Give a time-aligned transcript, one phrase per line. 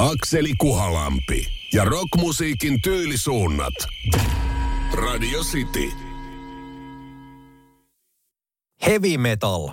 [0.00, 3.74] Akseli Kuhalampi ja rockmusiikin tyylisuunnat.
[4.92, 5.92] Radio City.
[8.86, 9.68] Heavy metal.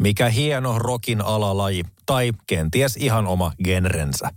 [0.00, 4.30] Mikä hieno rockin alalaji, tai kenties ihan oma genrensä.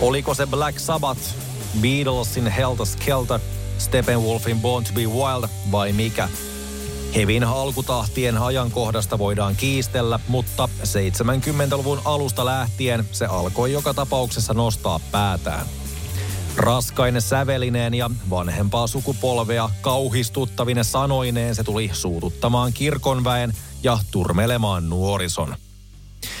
[0.00, 1.22] Oliko se Black Sabbath,
[1.80, 3.40] Beatlesin Helter Skelter,
[3.78, 6.28] Steppenwolfin Born to be Wild vai mikä?
[7.14, 15.66] Hevin alkutahtien ajankohdasta voidaan kiistellä, mutta 70-luvun alusta lähtien se alkoi joka tapauksessa nostaa päätään.
[16.56, 25.56] Raskaine sävelineen ja vanhempaa sukupolvea kauhistuttavine sanoineen se tuli suututtamaan kirkonväen ja turmelemaan nuorison.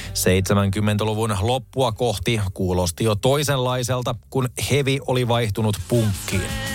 [0.08, 6.71] 70-luvun loppua kohti kuulosti jo toisenlaiselta, kun hevi oli vaihtunut punkkiin.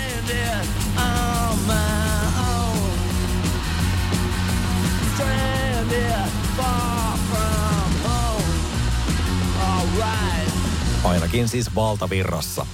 [11.38, 12.66] Ainakin siis valtavirrassa.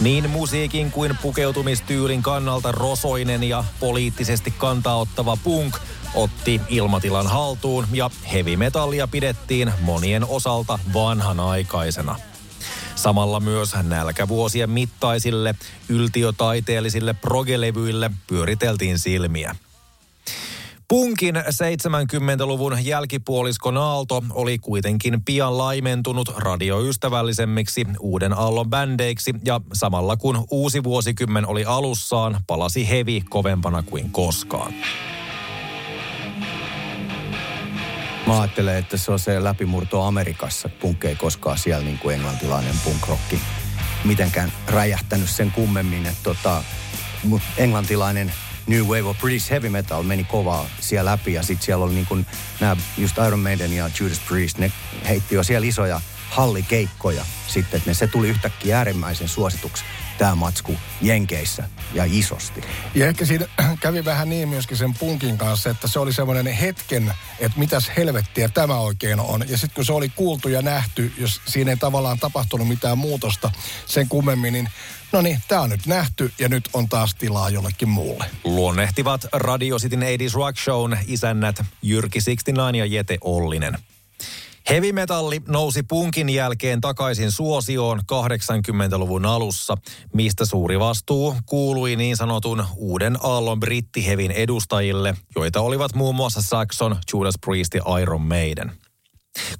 [0.00, 5.78] Niin musiikin kuin pukeutumistyylin kannalta rosoinen ja poliittisesti kantaottava punk
[6.14, 12.16] otti ilmatilan haltuun ja heavy metallia pidettiin monien osalta vanhanaikaisena.
[12.94, 15.54] Samalla myös nälkävuosien mittaisille
[15.88, 19.56] yltiötaiteellisille progelevyille pyöriteltiin silmiä.
[20.90, 30.44] Punkin 70-luvun jälkipuoliskon aalto oli kuitenkin pian laimentunut radioystävällisemmiksi uuden aallon bändeiksi ja samalla kun
[30.50, 34.74] uusi vuosikymmen oli alussaan, palasi hevi kovempana kuin koskaan.
[38.26, 40.68] Mä ajattelen, että se on se läpimurto Amerikassa.
[40.68, 43.40] Punk ei koskaan siellä niin kuin englantilainen punkrocki
[44.04, 46.06] mitenkään räjähtänyt sen kummemmin.
[46.06, 46.64] Että tota,
[47.56, 48.32] englantilainen
[48.66, 51.32] New Wave of British Heavy Metal meni kovaa siellä läpi.
[51.32, 52.26] Ja sitten siellä oli niin kuin
[52.60, 54.72] nämä just Iron Maiden ja Judas Priest, ne
[55.08, 56.00] heitti jo siellä isoja
[56.30, 59.84] hallikeikkoja sitten, että ne, se tuli yhtäkkiä äärimmäisen suosituksi
[60.20, 61.64] tämä matsku Jenkeissä
[61.94, 62.60] ja isosti.
[62.94, 63.46] Ja ehkä siinä
[63.80, 68.48] kävi vähän niin myöskin sen punkin kanssa, että se oli semmoinen hetken, että mitäs helvettiä
[68.48, 69.44] tämä oikein on.
[69.48, 73.50] Ja sitten kun se oli kuultu ja nähty, jos siinä ei tavallaan tapahtunut mitään muutosta
[73.86, 74.68] sen kummemmin, niin
[75.12, 78.24] no niin, tämä on nyt nähty ja nyt on taas tilaa jollekin muulle.
[78.44, 83.78] Luonnehtivat Radio Cityn 80s Rock Shown isännät Jyrki 69 ja Jete Ollinen.
[84.70, 89.74] Heavy metalli nousi punkin jälkeen takaisin suosioon 80-luvun alussa,
[90.14, 96.96] mistä suuri vastuu kuului niin sanotun uuden aallon brittihevin edustajille, joita olivat muun muassa Saxon,
[97.12, 98.72] Judas Priest ja Iron Maiden.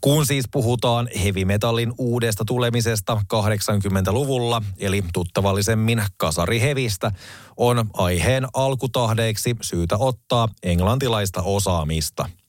[0.00, 7.12] Kun siis puhutaan heavy metallin uudesta tulemisesta 80-luvulla, eli tuttavallisemmin kasarihevistä,
[7.56, 12.28] on aiheen alkutahdeeksi syytä ottaa englantilaista osaamista–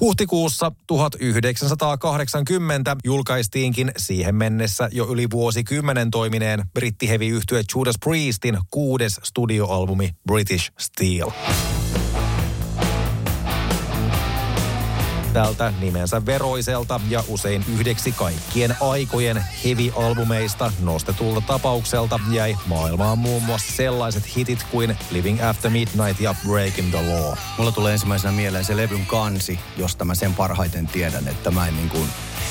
[0.00, 10.72] Huhtikuussa 1980 julkaistiinkin siihen mennessä jo yli vuosikymmenen toimineen brittihevi-yhtye Judas Priestin kuudes studioalbumi British
[10.78, 11.30] Steel.
[15.36, 23.72] Tältä nimensä veroiselta ja usein yhdeksi kaikkien aikojen heavy-albumeista nostetulta tapaukselta jäi maailmaan muun muassa
[23.72, 27.36] sellaiset hitit kuin Living After Midnight ja Breaking the Law.
[27.58, 31.76] Mulla tulee ensimmäisenä mieleen se levyn kansi, josta mä sen parhaiten tiedän, että mä en
[31.76, 32.08] niin kuin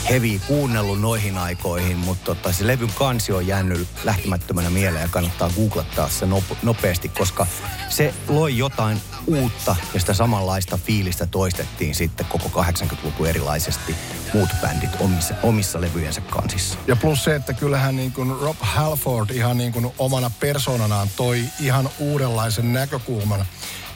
[0.09, 5.49] hevi kuunnellut noihin aikoihin, mutta tota, se levyn kansi on jäänyt lähtemättömänä mieleen ja kannattaa
[5.55, 6.25] googlettaa se
[6.63, 7.47] nopeasti, koska
[7.89, 13.95] se loi jotain uutta ja sitä samanlaista fiilistä toistettiin sitten koko 80-luku erilaisesti
[14.33, 16.77] muut bändit omissa, omissa levyjensä kansissa.
[16.87, 21.43] Ja plus se, että kyllähän niin kuin Rob Halford ihan niin kuin omana persoonanaan toi
[21.59, 23.45] ihan uudenlaisen näkökulman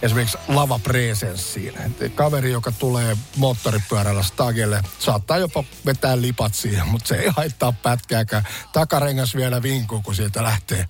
[0.02, 1.74] esimerkiksi lavapresenssiin.
[2.16, 8.44] Kaveri, joka tulee moottoripyörällä stagelle, saattaa jopa vetää lipat siihen, mutta se ei haittaa pätkääkään.
[8.74, 10.86] Takarengas vielä vinkuu, kun sieltä lähtee,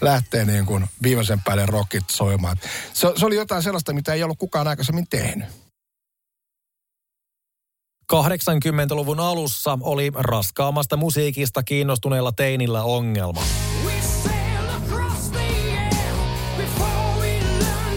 [0.00, 2.56] lähtee niin kuin viimeisen päälle rockit soimaan.
[2.92, 5.48] Se, se oli jotain sellaista, mitä ei ollut kukaan aikaisemmin tehnyt.
[8.12, 13.42] 80-luvun alussa oli raskaamasta musiikista kiinnostuneella teinillä ongelma.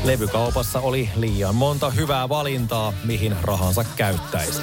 [0.08, 4.62] Levykaupassa oli liian monta hyvää valintaa, mihin rahansa käyttäisi.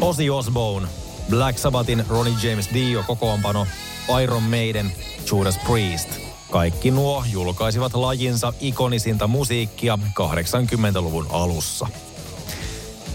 [0.00, 0.88] Ozzy Osbourne,
[1.30, 3.66] Black Sabbathin Ronnie James Dio kokoonpano,
[4.22, 4.92] Iron Maiden,
[5.30, 6.08] Judas Priest.
[6.50, 11.86] Kaikki nuo julkaisivat lajinsa ikonisinta musiikkia 80-luvun alussa.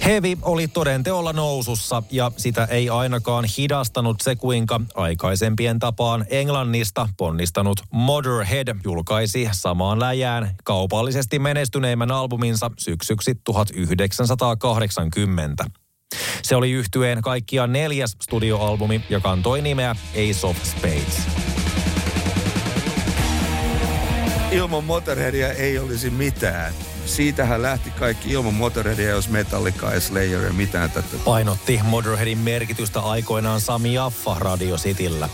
[0.06, 7.81] Heavy oli todenteolla nousussa ja sitä ei ainakaan hidastanut se, kuinka aikaisempien tapaan Englannista ponnistanut
[7.92, 15.66] Motorhead julkaisi samaan läjään kaupallisesti menestyneimmän albuminsa syksyksi 1980.
[16.42, 21.28] Se oli yhtyeen kaikkiaan neljäs studioalbumi ja kantoi nimeä Ace of Spades.
[24.51, 26.74] Ilman Motorheadia ei olisi mitään.
[27.06, 31.18] Siitähän lähti kaikki ilman Motorheadia, jos Metallica ja Slayer ja mitään tätä.
[31.25, 35.30] Painotti Motorheadin merkitystä aikoinaan Sami Jaffa Radio Cityllä.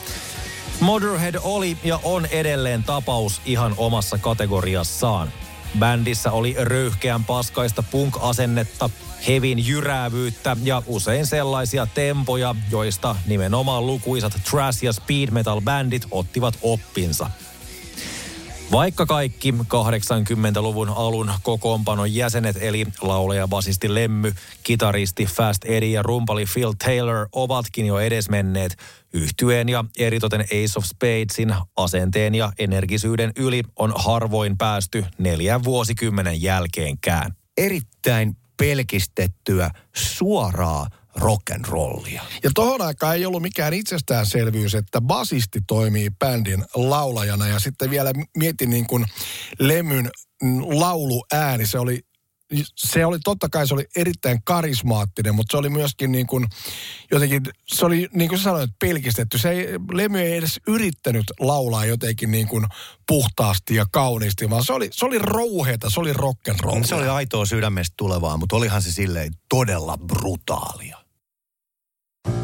[0.80, 5.34] Motorhead oli ja on edelleen tapaus ihan omassa kategoriassaan.
[5.80, 8.90] Bändissä oli röyhkeän paskaista punk-asennetta,
[9.28, 17.30] hevin jyräävyyttä ja usein sellaisia tempoja, joista nimenomaan lukuisat trash- ja speed metal-bändit ottivat oppinsa.
[18.72, 24.34] Vaikka kaikki 80-luvun alun kokoonpanon jäsenet eli laulaja, basisti Lemmy,
[24.64, 28.78] kitaristi Fast Eddie ja rumpali Phil Taylor ovatkin jo edesmenneet,
[29.14, 36.42] yhtyeen ja eritoten Ace of Spadesin asenteen ja energisyyden yli on harvoin päästy neljän vuosikymmenen
[36.42, 37.36] jälkeenkään.
[37.58, 40.88] Erittäin pelkistettyä suoraa
[41.18, 42.22] rock'n'rollia.
[42.44, 47.48] Ja tohon aikaan ei ollut mikään itsestäänselvyys, että basisti toimii bändin laulajana.
[47.48, 49.06] Ja sitten vielä mietin niin kuin
[49.60, 50.10] Lemyn
[50.64, 52.00] lauluääni, se oli
[52.76, 56.48] se oli totta kai se oli erittäin karismaattinen, mutta se oli myöskin niin kuin
[57.12, 59.38] jotenkin, se oli niin kuin sanoit, pelkistetty.
[59.38, 62.66] Se ei, Lemmy ei edes yrittänyt laulaa jotenkin niin kuin
[63.08, 66.84] puhtaasti ja kauniisti, vaan se oli, se oli rouheeta, se oli rock'n'roll.
[66.86, 71.01] Se oli aitoa sydämestä tulevaa, mutta olihan se silleen todella brutaalia.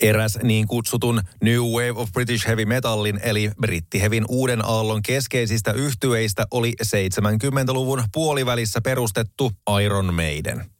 [0.00, 6.46] Eräs niin kutsutun New Wave of British Heavy Metalin eli brittihevin uuden aallon keskeisistä yhtyeistä
[6.50, 9.52] oli 70-luvun puolivälissä perustettu
[9.82, 10.70] Iron Maiden.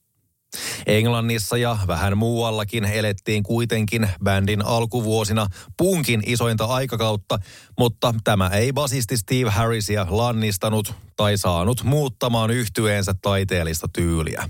[0.86, 5.46] Englannissa ja vähän muuallakin elettiin kuitenkin bändin alkuvuosina
[5.76, 7.38] punkin isointa aikakautta,
[7.78, 14.48] mutta tämä ei basisti Steve Harrisia lannistanut tai saanut muuttamaan yhtyeensä taiteellista tyyliä.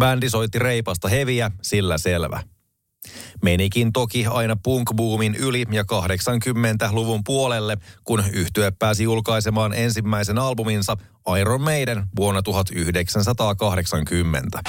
[0.00, 2.42] Bändi soitti reipasta heviä, sillä selvä.
[3.42, 10.96] Menikin toki aina punk-boomin yli ja 80-luvun puolelle, kun yhtye pääsi julkaisemaan ensimmäisen albuminsa
[11.40, 14.60] Iron Maiden vuonna 1980.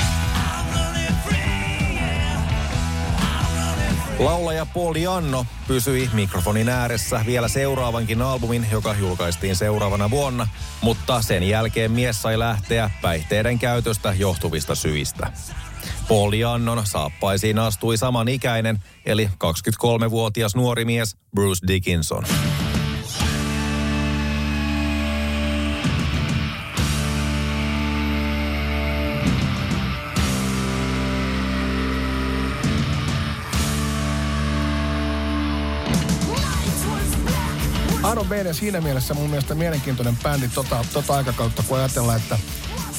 [4.19, 10.47] Laulaja Paul Janno pysyi mikrofonin ääressä vielä seuraavankin albumin, joka julkaistiin seuraavana vuonna,
[10.81, 15.31] mutta sen jälkeen mies sai lähteä päihteiden käytöstä johtuvista syistä.
[16.07, 22.23] Paul Jannon saappaisiin astui samanikäinen, eli 23-vuotias nuori mies Bruce Dickinson.
[38.11, 42.39] Iron Maiden siinä mielessä mun mielestä mielenkiintoinen bändi tota, tota aikakautta, kun ajatellaan, että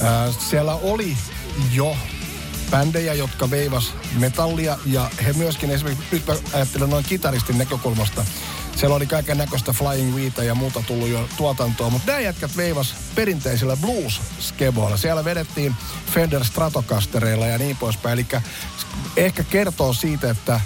[0.03, 1.17] ää, siellä oli
[1.73, 1.97] jo
[2.71, 8.25] bändejä, jotka veivas metallia ja he myöskin esimerkiksi, nyt mä ajattelen noin kitaristin näkökulmasta,
[8.77, 12.95] siellä oli kaiken näköistä Flying Vita ja muuta tullut jo tuotantoa, mutta nämä jätkät veivas
[13.15, 14.97] perinteisillä blues-skeboilla.
[14.97, 15.75] Siellä vedettiin
[16.15, 18.13] Fender Stratocastereilla ja niin poispäin.
[18.13, 18.27] Eli
[19.17, 20.61] ehkä kertoo siitä, että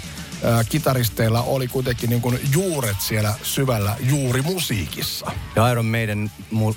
[0.69, 5.31] kitaristeilla oli kuitenkin niin kuin juuret siellä syvällä juurimusiikissa.
[5.55, 6.31] Ja Iron Maiden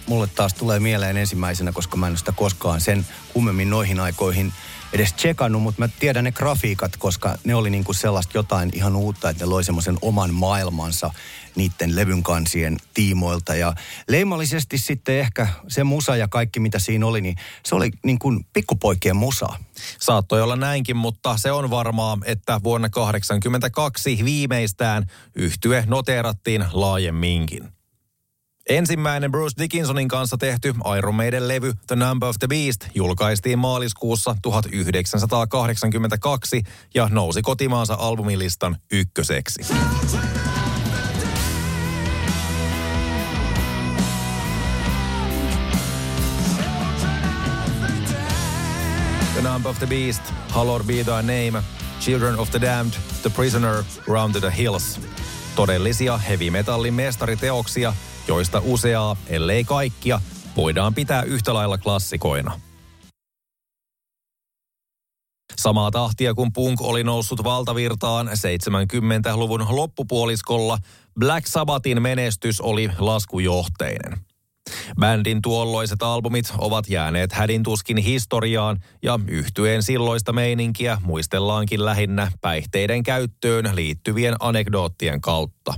[0.07, 4.53] mulle taas tulee mieleen ensimmäisenä, koska mä en sitä koskaan sen kummemmin noihin aikoihin
[4.97, 9.31] edes tsekannut, mutta mä tiedän ne grafiikat, koska ne oli niinku sellaista jotain ihan uutta,
[9.31, 11.11] että ne loi semmoisen oman maailmansa
[11.57, 13.55] niiden levyn kansien tiimoilta.
[13.55, 13.75] Ja
[14.09, 18.47] leimallisesti sitten ehkä se musa ja kaikki mitä siinä oli, niin se oli niin kuin
[18.53, 19.49] pikkupoikien musa.
[20.01, 27.76] Saattoi olla näinkin, mutta se on varmaa, että vuonna 1982 viimeistään yhtye noteerattiin laajemminkin.
[28.69, 34.37] Ensimmäinen Bruce Dickinsonin kanssa tehty Iron Maiden levy The Number of the Beast julkaistiin maaliskuussa
[34.43, 36.63] 1982
[36.95, 39.63] ja nousi kotimaansa albumilistan ykköseksi.
[49.35, 51.63] The Number of the Beast, Hallowed Be Thy Name,
[52.01, 55.01] Children of the Damned, The Prisoner, Round the Hills.
[55.57, 57.93] Todellisia heavy metallin mestariteoksia,
[58.29, 60.21] joista useaa, ellei kaikkia,
[60.57, 62.61] voidaan pitää yhtä lailla klassikoina.
[65.57, 70.79] Samaa tahtia kun punk oli noussut valtavirtaan 70-luvun loppupuoliskolla,
[71.19, 74.19] Black Sabbathin menestys oli laskujohteinen.
[75.01, 83.71] Bändin tuolloiset albumit ovat jääneet hädintuskin historiaan ja yhtyeen silloista meininkiä muistellaankin lähinnä päihteiden käyttöön
[83.75, 85.75] liittyvien anekdoottien kautta.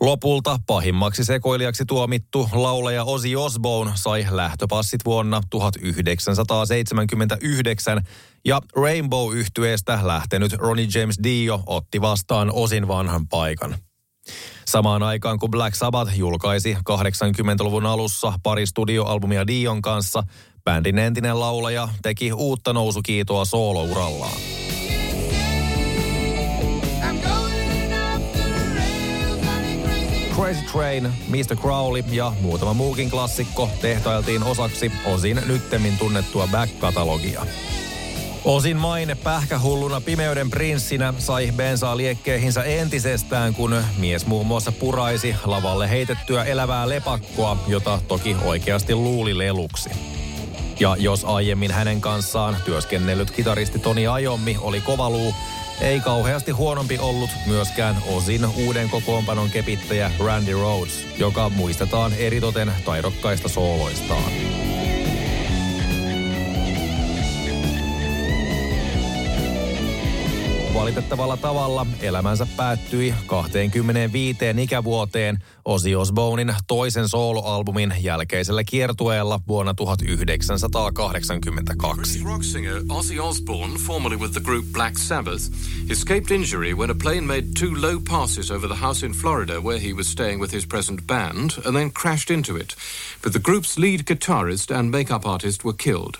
[0.00, 8.02] Lopulta pahimmaksi sekoilijaksi tuomittu lauleja Ozzy Osbourne sai lähtöpassit vuonna 1979
[8.44, 13.76] ja rainbow yhtyeestä lähtenyt Ronnie James Dio otti vastaan osin vanhan paikan.
[14.64, 20.22] Samaan aikaan kun Black Sabbath julkaisi 80-luvun alussa pari studioalbumia Dion kanssa,
[20.64, 24.67] bändin entinen laulaja teki uutta nousukiitoa soolourallaan.
[30.38, 31.56] Crazy Train, Mr.
[31.56, 37.46] Crowley ja muutama muukin klassikko tehtailtiin osaksi osin nyttemmin tunnettua back-katalogia.
[38.44, 45.90] Osin maine pähkähulluna pimeyden prinssinä sai bensaa liekkeihinsä entisestään, kun mies muun muassa puraisi lavalle
[45.90, 49.90] heitettyä elävää lepakkoa, jota toki oikeasti luuli leluksi.
[50.80, 55.34] Ja jos aiemmin hänen kanssaan työskennellyt kitaristi Toni Ajommi oli kovaluu,
[55.80, 63.48] ei kauheasti huonompi ollut myöskään osin uuden kokoonpanon kepittäjä Randy Rhodes, joka muistetaan eritoten taidokkaista
[63.48, 64.32] sooloistaan.
[70.78, 82.24] Valitettavalla tavalla elämänsä päättyi 25 ikävuoteen Ozzy Osbournein toisen soloalbumin jälkeisellä kiertueella vuonna 1982.
[82.24, 85.42] rock singer Ozzy Osbourne, formerly with the group Black Sabbath,
[85.90, 89.80] escaped injury when a plane made two low passes over the house in Florida where
[89.80, 92.76] he was staying with his present band and then crashed into it.
[93.22, 96.18] But the group's lead guitarist and makeup artist were killed.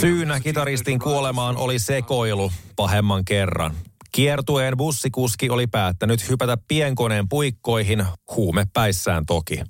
[0.00, 3.74] Syynä kitaristin kuolemaan oli sekoilu pahemman kerran.
[4.12, 8.06] Kiertueen bussikuski oli päättänyt hypätä pienkoneen puikkoihin,
[8.36, 9.60] huume päissään toki.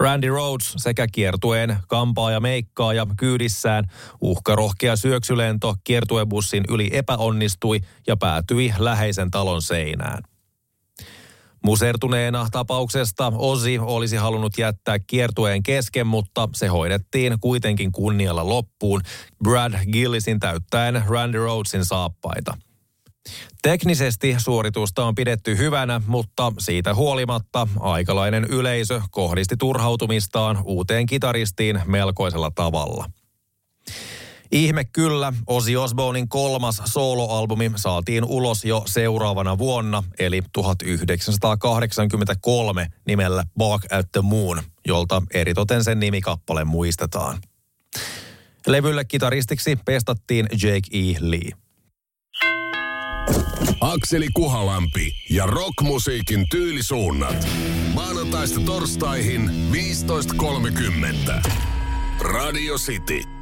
[0.00, 3.84] Randy Rhodes sekä kiertueen kampaaja meikkaaja kyydissään
[4.20, 10.22] uhkarohkea syöksylento kiertuebussin yli epäonnistui ja päätyi läheisen talon seinään.
[11.64, 19.00] Musertuneena tapauksesta Ozi olisi halunnut jättää kiertueen kesken, mutta se hoidettiin kuitenkin kunnialla loppuun
[19.44, 22.58] Brad Gillisin täyttäen Randy Rhodesin saappaita.
[23.62, 32.50] Teknisesti suoritusta on pidetty hyvänä, mutta siitä huolimatta aikalainen yleisö kohdisti turhautumistaan uuteen kitaristiin melkoisella
[32.54, 33.10] tavalla.
[34.52, 43.92] Ihme kyllä, Ozzy Osbournein kolmas soloalbumi saatiin ulos jo seuraavana vuonna, eli 1983 nimellä Bark
[43.92, 47.38] at the Moon, jolta eritoten sen nimikappale muistetaan.
[48.66, 51.14] Levylle kitaristiksi pestattiin Jake E.
[51.20, 51.50] Lee.
[53.80, 57.48] Akseli Kuhalampi ja rockmusiikin tyylisuunnat.
[57.94, 61.50] Maanantaista torstaihin 15.30.
[62.20, 63.41] Radio City.